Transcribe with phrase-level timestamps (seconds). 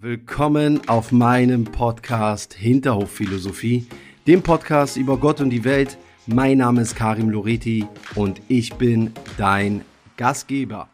[0.00, 3.88] Willkommen auf meinem Podcast Hinterhofphilosophie,
[4.28, 5.98] dem Podcast über Gott und die Welt.
[6.26, 7.84] Mein Name ist Karim Loreti
[8.14, 9.84] und ich bin dein
[10.16, 10.88] Gastgeber.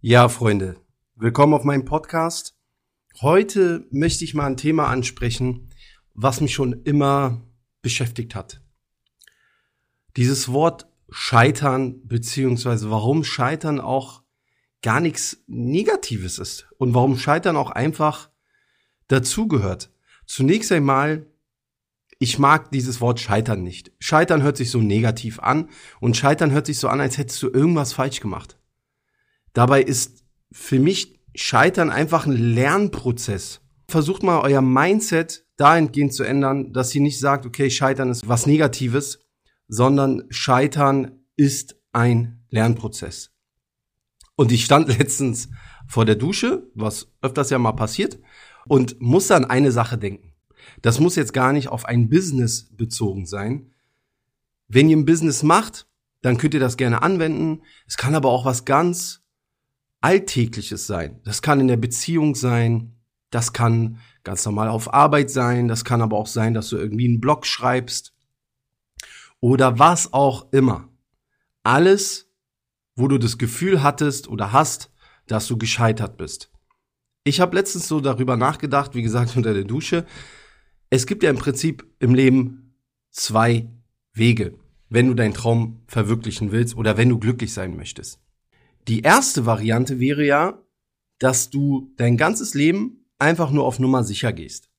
[0.00, 0.80] Ja, Freunde,
[1.14, 2.56] willkommen auf meinem Podcast.
[3.20, 5.70] Heute möchte ich mal ein Thema ansprechen,
[6.12, 7.40] was mich schon immer
[7.82, 8.60] beschäftigt hat.
[10.16, 14.21] Dieses Wort Scheitern, beziehungsweise warum Scheitern auch
[14.82, 18.30] gar nichts Negatives ist und warum Scheitern auch einfach
[19.08, 19.90] dazugehört.
[20.26, 21.26] Zunächst einmal,
[22.18, 23.92] ich mag dieses Wort Scheitern nicht.
[23.98, 25.68] Scheitern hört sich so negativ an
[26.00, 28.58] und Scheitern hört sich so an, als hättest du irgendwas falsch gemacht.
[29.52, 33.60] Dabei ist für mich Scheitern einfach ein Lernprozess.
[33.88, 38.46] Versucht mal euer Mindset dahingehend zu ändern, dass ihr nicht sagt, okay, Scheitern ist was
[38.46, 39.20] Negatives,
[39.68, 43.31] sondern Scheitern ist ein Lernprozess.
[44.36, 45.48] Und ich stand letztens
[45.86, 48.18] vor der Dusche, was öfters ja mal passiert,
[48.66, 50.32] und musste an eine Sache denken.
[50.80, 53.72] Das muss jetzt gar nicht auf ein Business bezogen sein.
[54.68, 55.86] Wenn ihr ein Business macht,
[56.22, 57.62] dann könnt ihr das gerne anwenden.
[57.86, 59.22] Es kann aber auch was ganz
[60.00, 61.20] Alltägliches sein.
[61.24, 62.96] Das kann in der Beziehung sein.
[63.30, 65.68] Das kann ganz normal auf Arbeit sein.
[65.68, 68.14] Das kann aber auch sein, dass du irgendwie einen Blog schreibst.
[69.40, 70.88] Oder was auch immer.
[71.64, 72.31] Alles
[72.94, 74.90] wo du das Gefühl hattest oder hast,
[75.26, 76.50] dass du gescheitert bist.
[77.24, 80.06] Ich habe letztens so darüber nachgedacht, wie gesagt, unter der Dusche.
[80.90, 82.74] Es gibt ja im Prinzip im Leben
[83.10, 83.68] zwei
[84.12, 88.20] Wege, wenn du deinen Traum verwirklichen willst oder wenn du glücklich sein möchtest.
[88.88, 90.62] Die erste Variante wäre ja,
[91.18, 94.70] dass du dein ganzes Leben einfach nur auf Nummer sicher gehst.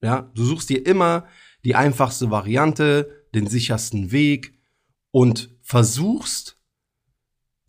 [0.00, 1.26] Ja, du suchst dir immer
[1.64, 4.58] die einfachste Variante, den sichersten Weg
[5.10, 6.57] und versuchst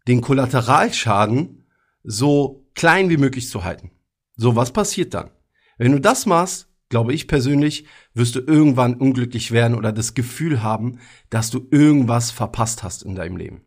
[0.10, 1.64] den Kollateralschaden
[2.04, 3.92] so klein wie möglich zu halten.
[4.36, 5.30] So, was passiert dann?
[5.78, 10.64] Wenn du das machst, glaube ich persönlich, wirst du irgendwann unglücklich werden oder das Gefühl
[10.64, 11.00] haben,
[11.30, 13.62] dass du irgendwas verpasst hast in deinem Leben.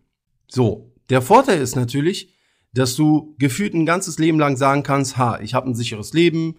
[0.48, 2.34] So, der Vorteil ist natürlich,
[2.75, 6.56] dass du gefühlt ein ganzes Leben lang sagen kannst, ha, ich habe ein sicheres Leben,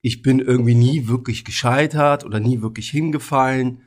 [0.00, 3.82] ich bin irgendwie nie wirklich gescheitert oder nie wirklich hingefallen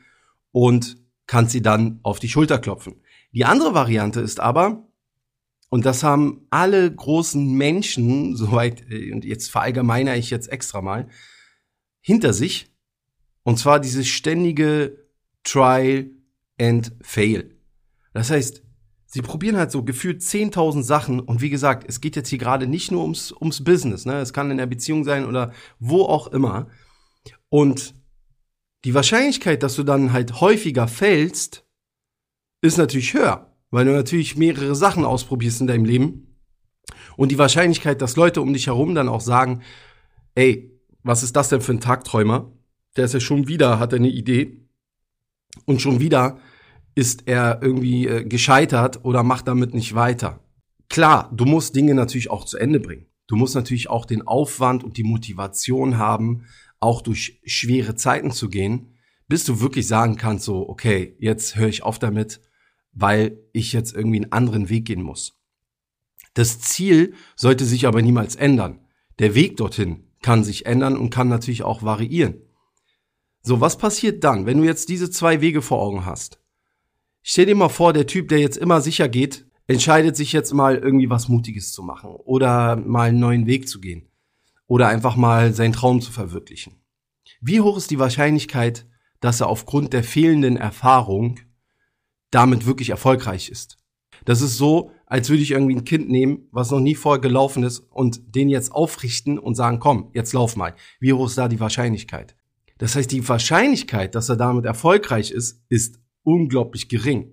[0.52, 0.96] und
[1.26, 3.02] kannst sie dann auf die Schulter klopfen.
[3.32, 4.86] Die andere Variante ist aber,
[5.74, 11.08] und das haben alle großen Menschen, soweit, äh, und jetzt verallgemeiner ich jetzt extra mal,
[12.00, 12.72] hinter sich.
[13.42, 15.04] Und zwar dieses ständige
[15.42, 16.12] Trial
[16.60, 17.58] and Fail.
[18.12, 18.62] Das heißt,
[19.06, 21.18] sie probieren halt so gefühlt 10.000 Sachen.
[21.18, 24.06] Und wie gesagt, es geht jetzt hier gerade nicht nur ums, ums Business.
[24.06, 24.20] Ne?
[24.20, 26.68] Es kann in der Beziehung sein oder wo auch immer.
[27.48, 27.96] Und
[28.84, 31.66] die Wahrscheinlichkeit, dass du dann halt häufiger fällst,
[32.60, 36.38] ist natürlich höher weil du natürlich mehrere Sachen ausprobierst in deinem Leben.
[37.16, 39.62] Und die Wahrscheinlichkeit, dass Leute um dich herum dann auch sagen,
[40.36, 42.52] ey, was ist das denn für ein Tagträumer?
[42.96, 44.68] Der ist ja schon wieder, hat er eine Idee.
[45.66, 46.38] Und schon wieder
[46.94, 50.38] ist er irgendwie äh, gescheitert oder macht damit nicht weiter.
[50.88, 53.06] Klar, du musst Dinge natürlich auch zu Ende bringen.
[53.26, 56.44] Du musst natürlich auch den Aufwand und die Motivation haben,
[56.78, 58.94] auch durch schwere Zeiten zu gehen,
[59.26, 62.40] bis du wirklich sagen kannst, so, okay, jetzt höre ich auf damit
[62.94, 65.38] weil ich jetzt irgendwie einen anderen Weg gehen muss.
[66.34, 68.80] Das Ziel sollte sich aber niemals ändern.
[69.18, 72.40] Der Weg dorthin kann sich ändern und kann natürlich auch variieren.
[73.42, 76.40] So, was passiert dann, wenn du jetzt diese zwei Wege vor Augen hast?
[77.22, 80.76] Stell dir mal vor, der Typ, der jetzt immer sicher geht, entscheidet sich jetzt mal
[80.76, 84.08] irgendwie was Mutiges zu machen oder mal einen neuen Weg zu gehen
[84.66, 86.82] oder einfach mal seinen Traum zu verwirklichen.
[87.40, 88.86] Wie hoch ist die Wahrscheinlichkeit,
[89.20, 91.40] dass er aufgrund der fehlenden Erfahrung
[92.34, 93.78] damit wirklich erfolgreich ist.
[94.24, 97.62] Das ist so, als würde ich irgendwie ein Kind nehmen, was noch nie vorher gelaufen
[97.62, 100.74] ist und den jetzt aufrichten und sagen, komm, jetzt lauf mal.
[100.98, 102.34] Wie hoch ist da die Wahrscheinlichkeit?
[102.78, 107.30] Das heißt, die Wahrscheinlichkeit, dass er damit erfolgreich ist, ist unglaublich gering.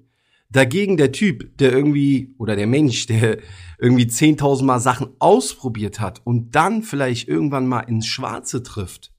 [0.49, 3.39] Dagegen der Typ, der irgendwie, oder der Mensch, der
[3.79, 9.13] irgendwie 10.000 Mal Sachen ausprobiert hat und dann vielleicht irgendwann mal ins Schwarze trifft,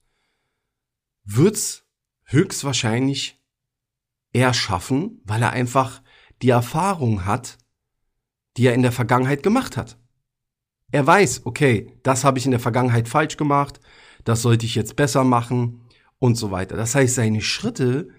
[1.25, 1.85] wird's
[2.25, 3.42] höchstwahrscheinlich
[4.33, 6.01] er schaffen, weil er einfach
[6.41, 7.57] die Erfahrung hat,
[8.57, 9.97] die er in der Vergangenheit gemacht hat.
[10.91, 13.79] Er weiß, okay, das habe ich in der Vergangenheit falsch gemacht,
[14.25, 15.81] das sollte ich jetzt besser machen
[16.19, 16.75] und so weiter.
[16.75, 18.09] Das heißt, seine Schritte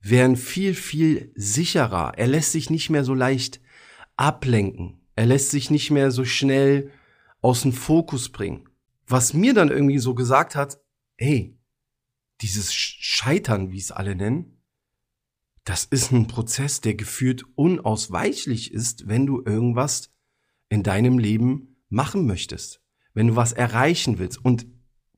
[0.00, 2.14] wären viel, viel sicherer.
[2.16, 3.60] Er lässt sich nicht mehr so leicht
[4.16, 5.00] ablenken.
[5.16, 6.90] Er lässt sich nicht mehr so schnell
[7.42, 8.68] aus dem Fokus bringen.
[9.06, 10.78] Was mir dann irgendwie so gesagt hat,
[11.16, 11.58] hey,
[12.40, 14.59] dieses Scheitern, wie es alle nennen,
[15.70, 20.12] das ist ein Prozess, der gefühlt unausweichlich ist, wenn du irgendwas
[20.68, 22.82] in deinem Leben machen möchtest,
[23.14, 24.44] wenn du was erreichen willst.
[24.44, 24.66] Und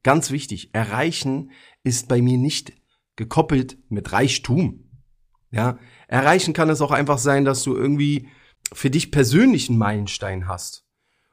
[0.03, 1.53] ganz wichtig, erreichen
[1.85, 2.75] ist bei mir nicht
[3.17, 4.91] gekoppelt mit Reichtum.
[5.51, 8.29] Ja, erreichen kann es auch einfach sein, dass du irgendwie
[8.75, 10.85] für dich persönlich einen Meilenstein hast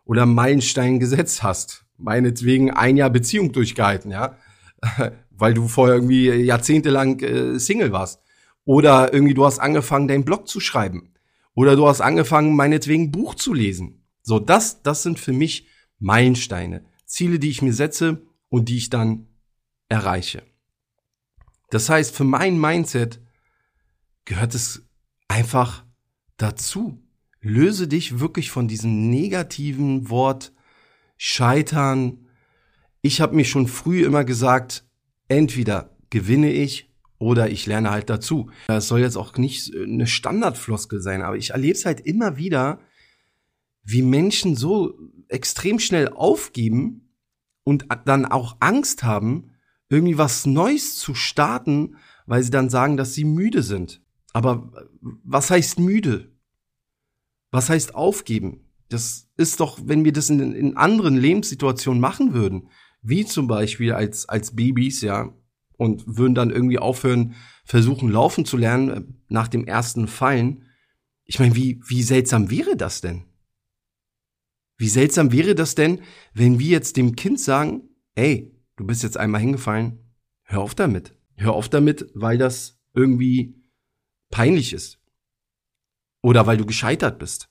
[0.05, 1.85] oder einen Meilenstein gesetzt hast.
[1.97, 4.37] Meinetwegen ein Jahr Beziehung durchgehalten, ja,
[5.29, 8.21] weil du vorher irgendwie jahrzehntelang äh, Single warst.
[8.69, 11.15] Oder irgendwie du hast angefangen, deinen Blog zu schreiben.
[11.55, 14.05] Oder du hast angefangen, meinetwegen Buch zu lesen.
[14.21, 15.65] So, das, das sind für mich
[15.97, 16.85] Meilensteine.
[17.03, 19.25] Ziele, die ich mir setze und die ich dann
[19.87, 20.43] erreiche.
[21.71, 23.19] Das heißt, für mein Mindset
[24.25, 24.87] gehört es
[25.27, 25.83] einfach
[26.37, 27.01] dazu.
[27.41, 30.53] Löse dich wirklich von diesem negativen Wort
[31.17, 32.27] Scheitern.
[33.01, 34.85] Ich habe mir schon früh immer gesagt,
[35.27, 36.88] entweder gewinne ich
[37.19, 38.49] oder ich lerne halt dazu.
[38.67, 42.79] Das soll jetzt auch nicht eine Standardfloskel sein, aber ich erlebe es halt immer wieder,
[43.83, 47.13] wie Menschen so extrem schnell aufgeben
[47.63, 49.51] und dann auch Angst haben,
[49.89, 54.01] irgendwie was Neues zu starten, weil sie dann sagen, dass sie müde sind.
[54.33, 54.71] Aber
[55.01, 56.31] was heißt müde?
[57.51, 58.65] Was heißt aufgeben?
[58.89, 62.69] Das ist doch, wenn wir das in, in anderen Lebenssituationen machen würden,
[63.01, 65.33] wie zum Beispiel als, als Babys, ja,
[65.79, 70.65] und würden dann irgendwie aufhören, versuchen laufen zu lernen äh, nach dem ersten Fallen.
[71.23, 73.23] Ich meine, wie, wie seltsam wäre das denn?
[74.77, 76.01] Wie seltsam wäre das denn,
[76.33, 77.83] wenn wir jetzt dem Kind sagen,
[78.15, 81.15] ey, du bist jetzt einmal hingefallen, hör auf damit.
[81.37, 83.55] Hör auf damit, weil das irgendwie
[84.31, 84.99] peinlich ist.
[86.21, 87.49] Oder weil du gescheitert bist.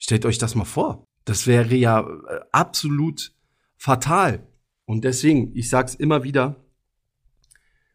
[0.00, 1.04] Stellt euch das mal vor.
[1.24, 3.32] Das wäre ja äh, absolut
[3.76, 4.48] fatal.
[4.86, 6.64] Und deswegen, ich sag's immer wieder,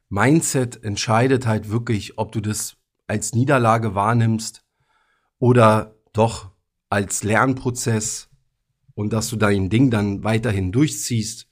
[0.09, 4.63] Mindset entscheidet halt wirklich, ob du das als Niederlage wahrnimmst
[5.39, 6.51] oder doch
[6.89, 8.29] als Lernprozess
[8.93, 11.47] und dass du dein Ding dann weiterhin durchziehst,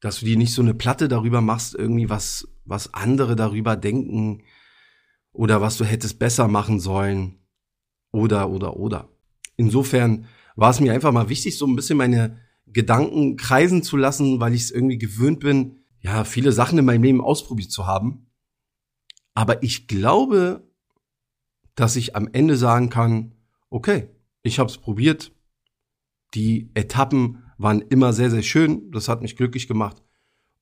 [0.00, 4.42] dass du dir nicht so eine Platte darüber machst, irgendwie was, was andere darüber denken
[5.32, 7.38] oder was du hättest besser machen sollen
[8.10, 9.08] oder, oder, oder.
[9.56, 10.26] Insofern
[10.56, 14.54] war es mir einfach mal wichtig, so ein bisschen meine Gedanken kreisen zu lassen, weil
[14.54, 18.26] ich es irgendwie gewöhnt bin, ja, viele Sachen in meinem Leben ausprobiert zu haben.
[19.34, 20.68] Aber ich glaube,
[21.74, 23.34] dass ich am Ende sagen kann,
[23.70, 24.08] okay,
[24.42, 25.32] ich habe es probiert.
[26.34, 28.90] Die Etappen waren immer sehr, sehr schön.
[28.90, 30.02] Das hat mich glücklich gemacht.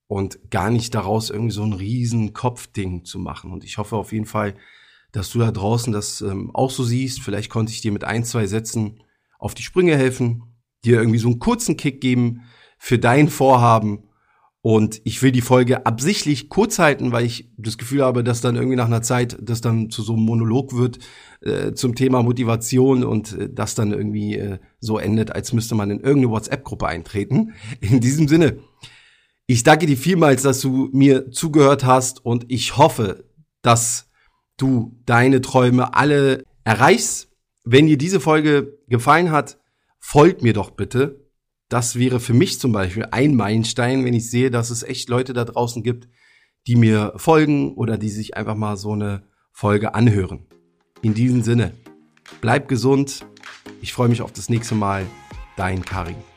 [0.07, 3.51] Und gar nicht daraus irgendwie so ein riesen Kopfding zu machen.
[3.51, 4.57] Und ich hoffe auf jeden Fall,
[5.13, 7.21] dass du da draußen das ähm, auch so siehst.
[7.21, 9.03] Vielleicht konnte ich dir mit ein, zwei Sätzen
[9.39, 10.43] auf die Sprünge helfen,
[10.85, 12.43] dir irgendwie so einen kurzen Kick geben
[12.79, 14.10] für dein Vorhaben
[14.63, 18.57] und ich will die Folge absichtlich kurz halten, weil ich das Gefühl habe, dass dann
[18.57, 20.99] irgendwie nach einer Zeit das dann zu so einem Monolog wird
[21.41, 25.91] äh, zum Thema Motivation und äh, das dann irgendwie äh, so endet, als müsste man
[25.91, 27.55] in irgendeine WhatsApp-Gruppe eintreten.
[27.81, 28.59] In diesem Sinne,
[29.47, 33.25] ich danke dir vielmals, dass du mir zugehört hast und ich hoffe,
[33.63, 34.11] dass
[34.59, 37.31] du deine Träume alle erreichst.
[37.65, 39.59] Wenn dir diese Folge gefallen hat,
[39.99, 41.30] folgt mir doch bitte
[41.71, 45.33] das wäre für mich zum Beispiel ein Meilenstein, wenn ich sehe, dass es echt Leute
[45.33, 46.09] da draußen gibt,
[46.67, 49.23] die mir folgen oder die sich einfach mal so eine
[49.53, 50.47] Folge anhören.
[51.01, 51.73] In diesem Sinne,
[52.41, 53.25] bleib gesund.
[53.81, 55.07] Ich freue mich auf das nächste Mal.
[55.57, 56.30] Dein Karin.